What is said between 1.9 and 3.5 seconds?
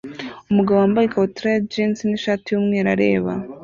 nishati yumweru areba